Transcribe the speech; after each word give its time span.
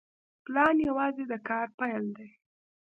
پلان 0.45 0.75
یوازې 0.87 1.23
د 1.31 1.33
کار 1.47 1.67
پیل 1.79 2.05
دی 2.17 2.29